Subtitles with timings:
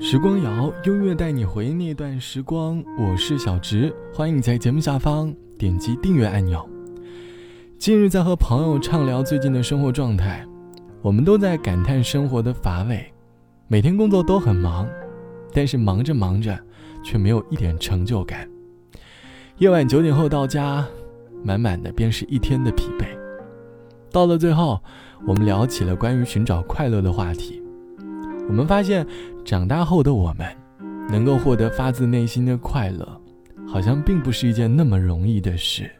[0.00, 2.82] 时光谣，音乐带你回那段时光。
[2.96, 6.66] 我是小直，欢迎你在节目下方点击订阅按钮。
[7.80, 10.46] 近日在和朋友畅聊最近的生活状态，
[11.02, 13.04] 我们都在感叹生活的乏味。
[13.66, 14.88] 每天工作都很忙，
[15.52, 16.56] 但是忙着忙着，
[17.02, 18.48] 却没有一点成就感。
[19.56, 20.86] 夜晚九点后到家，
[21.42, 23.04] 满满的便是一天的疲惫。
[24.12, 24.80] 到了最后，
[25.26, 27.60] 我们聊起了关于寻找快乐的话题。
[28.48, 29.06] 我们发现，
[29.44, 30.46] 长大后的我们，
[31.10, 33.06] 能够获得发自内心的快乐，
[33.66, 35.90] 好像并不是一件那么容易的事。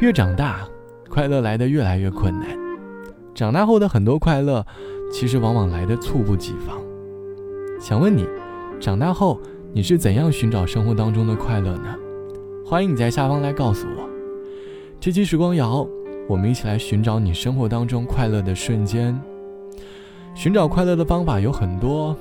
[0.00, 0.66] 越长大，
[1.10, 2.48] 快乐来得越来越困难。
[3.34, 4.64] 长大后的很多快乐，
[5.12, 6.80] 其实往往来得猝不及防。
[7.78, 8.26] 想问你，
[8.80, 9.38] 长大后
[9.72, 11.94] 你是怎样寻找生活当中的快乐呢？
[12.64, 14.08] 欢迎你在下方来告诉我。
[14.98, 15.86] 这期时光谣，
[16.26, 19.20] 我们一起来寻找你生活当中快乐的瞬间。
[20.34, 22.14] 寻找快乐的方法有很多，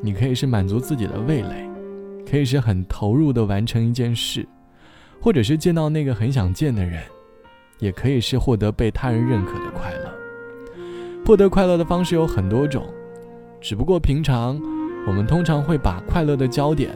[0.00, 1.68] 你可以是满足自己的味蕾，
[2.28, 4.46] 可以是很投入的完成一件事，
[5.20, 7.02] 或者是见到那个很想见的人，
[7.78, 10.10] 也可以是获得被他人认可的快乐。
[11.26, 12.82] 获得快乐的方式有很多种，
[13.60, 14.58] 只不过平常
[15.06, 16.90] 我们通常会把快乐的焦点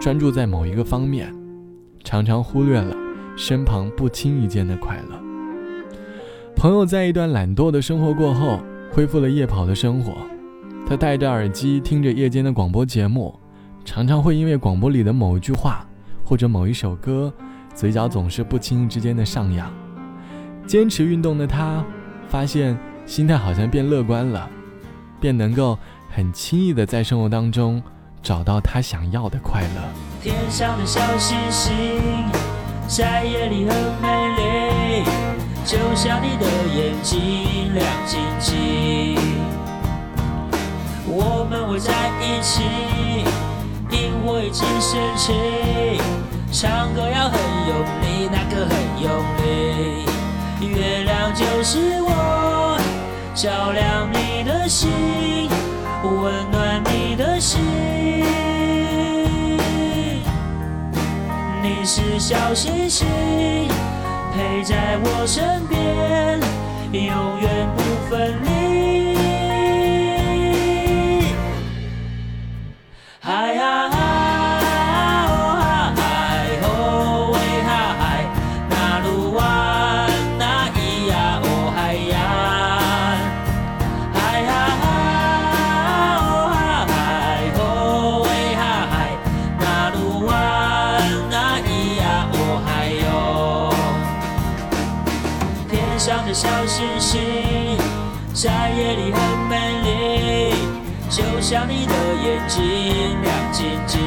[0.00, 1.34] 专注在某一个方面，
[2.04, 2.96] 常常忽略了
[3.36, 5.20] 身旁不经意间的快乐。
[6.54, 8.60] 朋友在一段懒惰的生活过后。
[8.94, 10.12] 恢复了夜跑的生活，
[10.86, 13.34] 他戴着耳机听着夜间的广播节目，
[13.86, 15.86] 常常会因为广播里的某一句话
[16.22, 17.32] 或者某一首歌，
[17.74, 19.72] 嘴角总是不经意之间的上扬。
[20.66, 21.82] 坚持运动的他，
[22.28, 24.46] 发现心态好像变乐观了，
[25.18, 25.78] 便能够
[26.10, 27.82] 很轻易的在生活当中
[28.22, 29.80] 找到他想要的快乐。
[30.20, 31.72] 天上的小星星
[32.86, 34.21] 在夜里很美，
[35.64, 37.72] 就像你的眼睛。
[37.72, 39.16] 亮晶晶，
[41.06, 42.62] 我们围在一起，
[43.88, 45.32] 萤火已经升起，
[46.52, 50.04] 唱歌要很用力，那个很用力。
[50.60, 52.78] 月亮就是我，
[53.34, 54.90] 照亮你的心，
[56.02, 57.58] 温暖你的心。
[61.62, 63.06] 你是小星星，
[64.34, 66.40] 陪在我身边。
[66.92, 69.11] 永远不分离。
[96.72, 96.88] 星。
[96.98, 97.20] 星
[98.32, 100.54] 在夜里很美丽，
[101.10, 101.92] 就像你的
[102.24, 104.00] 眼睛亮晶晶。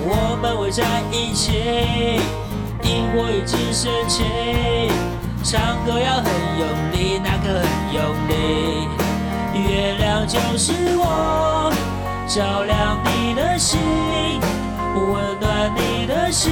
[0.00, 2.20] 我们围在一起，
[2.82, 4.24] 萤火已经升起，
[5.44, 6.26] 唱歌要很
[6.58, 8.88] 用力，那个很用力。
[9.54, 11.72] 月亮就是我，
[12.26, 13.78] 照亮你的心，
[14.96, 16.50] 温暖你的心。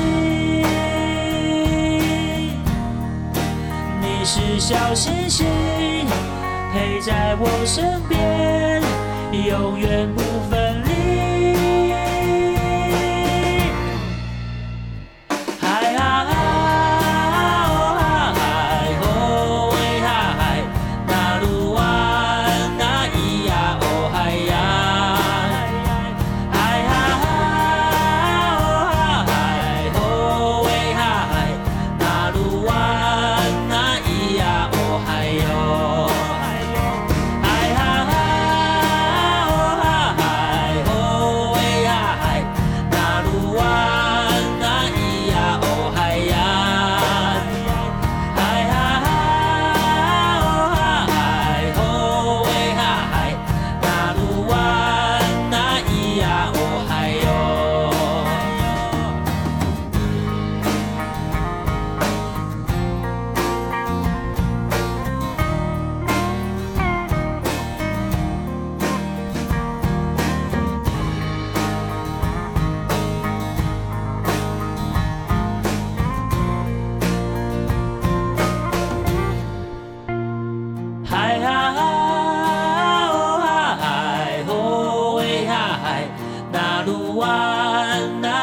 [4.29, 5.47] 是小星星，
[6.75, 8.83] 陪在我身边，
[9.47, 10.21] 永远不
[10.51, 10.86] 分离。
[86.93, 88.36] one.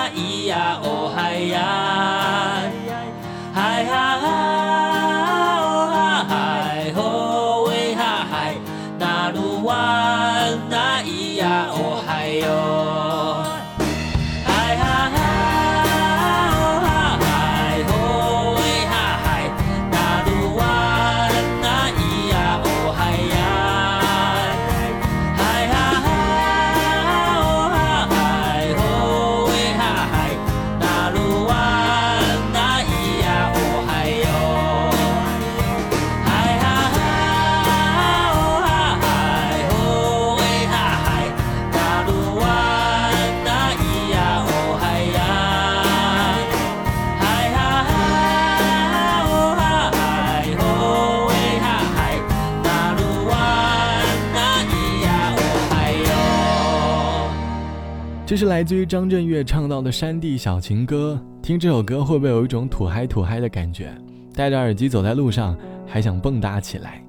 [58.44, 61.18] 是来自于张震岳唱到的山地小情歌。
[61.42, 63.90] 听这首歌会不会有一种土嗨土嗨的感觉？
[64.36, 65.58] 戴着耳机走在路上，
[65.88, 67.02] 还想蹦跶起来。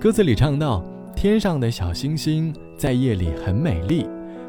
[0.00, 0.84] 歌词里唱到
[1.14, 4.04] ：“天上的小星星在夜里很美丽，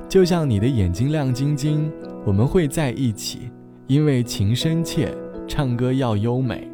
[0.09, 1.91] 就像你的眼睛亮晶晶。
[2.25, 3.41] 我们会在一起，
[3.85, 5.13] 因为情深切，
[5.47, 6.67] 唱歌要优美。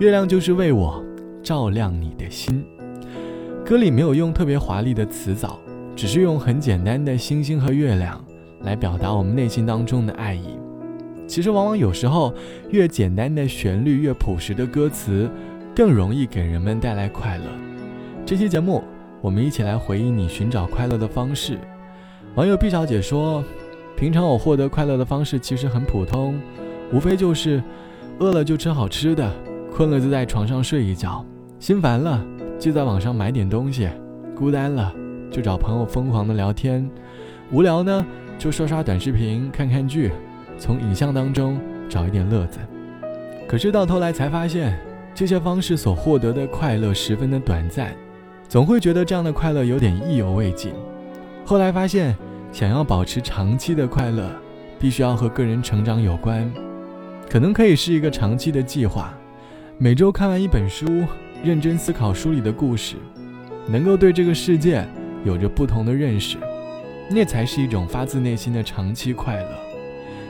[0.00, 1.02] 月亮就是为我
[1.42, 2.62] 照亮你的心。”
[3.64, 5.58] 歌里没有用特别华丽的词藻，
[5.96, 8.22] 只是用很简单的星星和月亮
[8.62, 10.58] 来表达我们内心当中的爱意。
[11.26, 12.32] 其实，往往有时候，
[12.70, 15.28] 越简单的旋律、越朴实的歌词，
[15.74, 17.44] 更容易给人们带来快乐。
[18.24, 18.82] 这期节目，
[19.20, 21.58] 我们一起来回忆你寻找快乐的方式。
[22.36, 23.42] 网友毕小姐说
[23.96, 26.38] ：“平常我获得快乐的方式其实很普通，
[26.92, 27.62] 无非就是
[28.18, 29.32] 饿了就吃好吃的，
[29.72, 31.24] 困了就在床上睡一觉，
[31.58, 32.24] 心烦了
[32.58, 33.88] 就在网上买点东西，
[34.34, 34.94] 孤单了
[35.30, 36.88] 就找朋友疯狂的聊天，
[37.50, 38.06] 无聊呢
[38.38, 40.10] 就刷刷短视频、看看剧。”
[40.58, 42.58] 从影像当中找一点乐子，
[43.46, 44.74] 可是到头来才发现，
[45.14, 47.94] 这些方式所获得的快乐十分的短暂，
[48.48, 50.72] 总会觉得这样的快乐有点意犹未尽。
[51.44, 52.16] 后来发现，
[52.52, 54.30] 想要保持长期的快乐，
[54.78, 56.50] 必须要和个人成长有关，
[57.28, 59.12] 可能可以是一个长期的计划，
[59.76, 60.86] 每周看完一本书，
[61.44, 62.96] 认真思考书里的故事，
[63.68, 64.88] 能够对这个世界
[65.22, 66.38] 有着不同的认识，
[67.10, 69.48] 那才是一种发自内心的长期快乐。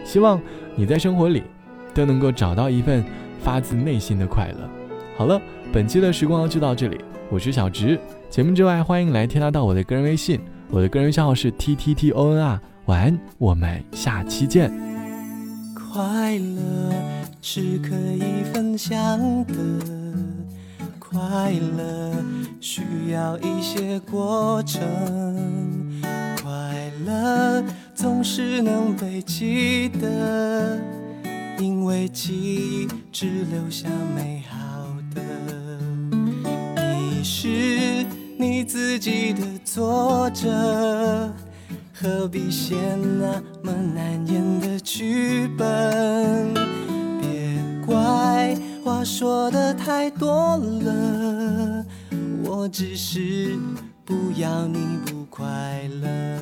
[0.04, 0.40] 希望
[0.74, 1.42] 你在生活里
[1.94, 3.04] 都能够找到一份
[3.40, 4.68] 发自内心的快乐。
[5.16, 5.40] 好了，
[5.72, 7.00] 本期的时光就到这里，
[7.30, 7.98] 我是小直。
[8.28, 10.40] 节目之外，欢迎来添加到我的个人微信，
[10.70, 12.60] 我的个人账号是 t t t o n r。
[12.86, 14.70] 晚安，我们下期见。
[15.74, 16.92] 快乐
[17.42, 18.96] 是可以分享
[19.46, 19.54] 的，
[20.98, 22.12] 快乐
[22.60, 24.80] 需要一些过程，
[26.56, 27.62] 快乐。
[27.94, 30.80] 总是能被记得，
[31.58, 34.56] 因为记忆只留下美好
[35.14, 35.20] 的。
[36.80, 38.06] 你是
[38.38, 41.30] 你自己的作者，
[41.92, 46.54] 何必写那么难演的剧本？
[47.20, 51.84] 别怪话说的太多了，
[52.44, 53.58] 我只是
[54.06, 55.44] 不要你不快
[56.02, 56.35] 乐。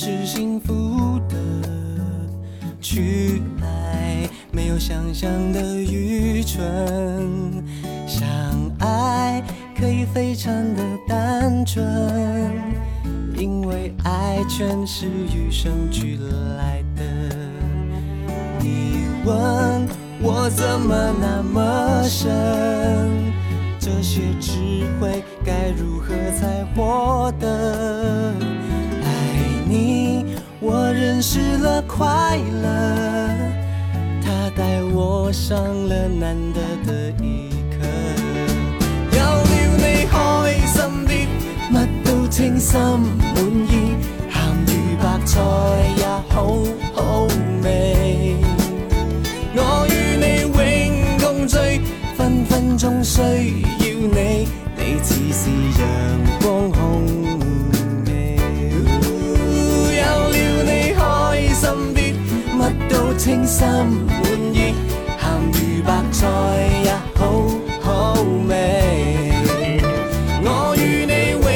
[0.00, 1.36] 是幸福的，
[2.80, 6.62] 去爱没有想象的愚蠢，
[8.06, 8.24] 相
[8.78, 9.42] 爱
[9.76, 11.84] 可以非常的单纯，
[13.36, 16.16] 因为爱全是与生俱
[16.56, 17.02] 来的。
[18.60, 19.88] 你问
[20.22, 22.30] 我怎么那么深？
[23.80, 24.52] 这些智
[25.00, 28.32] 慧该如何才获得？
[29.78, 30.24] 你，
[30.60, 32.66] 我认识了快乐，
[34.24, 35.56] 他带我上
[35.88, 37.86] 了难得的一课。
[39.12, 40.16] 有了你开
[40.66, 41.10] 心啲，
[41.72, 43.36] 乜都称心满
[43.70, 43.87] 意，
[63.18, 64.72] 清心滿意，
[65.18, 66.26] 鹹魚白菜
[66.84, 67.20] 也好
[67.82, 68.14] 好
[68.48, 69.32] 味。
[70.44, 70.46] 我
[70.78, 71.46] 與你永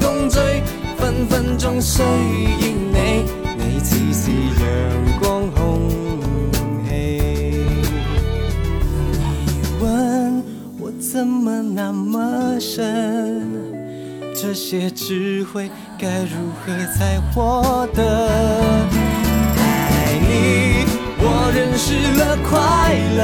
[0.00, 0.40] 共聚，
[0.96, 2.06] 分分鐘需要
[2.90, 2.96] 你，
[3.58, 4.64] 你似是陽
[5.20, 5.60] 光空
[6.88, 6.90] 氣。
[9.44, 9.84] 你問
[10.80, 13.46] 我怎怎么那么深？
[14.34, 18.02] 这些智慧该如何才获得？
[21.54, 22.58] 认识了快
[23.16, 23.20] 乐，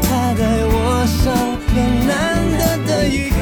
[0.00, 1.34] 他在我上
[1.66, 1.74] 了
[2.06, 2.08] 难
[2.56, 3.36] 得的一刻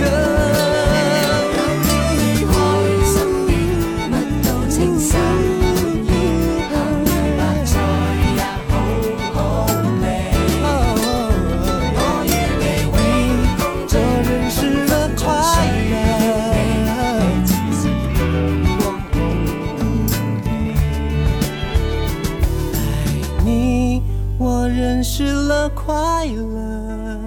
[24.77, 27.19] 认识了快乐，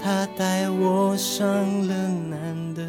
[0.00, 1.44] 他带我上
[1.88, 1.94] 了
[2.30, 2.82] 难得。